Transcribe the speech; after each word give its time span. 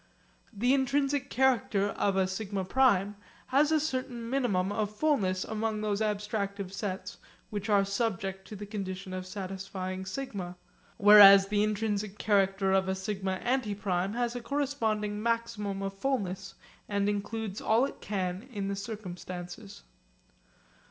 The 0.51 0.73
intrinsic 0.73 1.29
character 1.29 1.89
of 1.89 2.15
a 2.17 2.25
σ 2.25 2.45
prime 2.67 3.17
has 3.49 3.71
a 3.71 3.79
certain 3.79 4.27
minimum 4.31 4.71
of 4.71 4.95
fullness 4.95 5.43
among 5.43 5.81
those 5.81 6.01
abstractive 6.01 6.73
sets 6.73 7.17
which 7.51 7.69
are 7.69 7.85
subject 7.85 8.47
to 8.47 8.55
the 8.55 8.65
condition 8.65 9.13
of 9.13 9.27
satisfying 9.27 10.05
σ; 10.05 10.29
whereas 10.97 11.49
the 11.49 11.61
intrinsic 11.61 12.17
character 12.17 12.71
of 12.71 12.89
a 12.89 12.95
σ 12.95 13.21
antiprime 13.21 14.15
has 14.15 14.35
a 14.35 14.41
corresponding 14.41 15.21
maximum 15.21 15.83
of 15.83 15.93
fullness, 15.93 16.55
and 16.89 17.07
includes 17.07 17.61
all 17.61 17.85
it 17.85 18.01
can 18.01 18.49
in 18.51 18.69
the 18.69 18.75
circumstances. 18.75 19.83